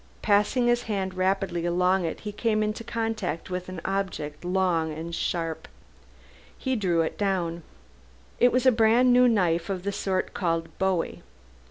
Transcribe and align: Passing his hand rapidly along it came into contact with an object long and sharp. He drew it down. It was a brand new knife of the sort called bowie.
Passing 0.23 0.65
his 0.65 0.81
hand 0.89 1.13
rapidly 1.13 1.63
along 1.63 2.05
it 2.05 2.23
came 2.35 2.63
into 2.63 2.83
contact 2.83 3.51
with 3.51 3.69
an 3.69 3.79
object 3.85 4.43
long 4.43 4.91
and 4.91 5.13
sharp. 5.13 5.67
He 6.57 6.75
drew 6.75 7.01
it 7.01 7.19
down. 7.19 7.61
It 8.39 8.51
was 8.51 8.65
a 8.65 8.71
brand 8.71 9.13
new 9.13 9.27
knife 9.27 9.69
of 9.69 9.83
the 9.83 9.91
sort 9.91 10.33
called 10.33 10.75
bowie. 10.79 11.21